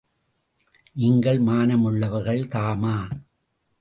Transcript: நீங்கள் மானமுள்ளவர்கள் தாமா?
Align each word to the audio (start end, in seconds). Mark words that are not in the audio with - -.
நீங்கள் 0.95 1.39
மானமுள்ளவர்கள் 1.39 2.43
தாமா? 2.47 2.95